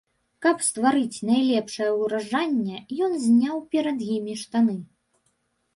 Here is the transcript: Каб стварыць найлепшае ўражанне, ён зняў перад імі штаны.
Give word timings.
Каб 0.43 0.61
стварыць 0.67 1.23
найлепшае 1.29 1.89
ўражанне, 1.99 2.77
ён 3.09 3.15
зняў 3.27 3.57
перад 3.75 3.99
імі 4.17 4.33
штаны. 4.47 4.77